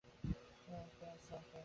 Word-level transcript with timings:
দক্ষিণ 0.03 0.73
আফ্রিকার 0.75 1.17
সার্কাস। 1.27 1.59